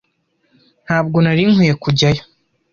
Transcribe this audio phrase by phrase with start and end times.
[0.85, 2.23] Ntabwo nari nkwiye kujyayo.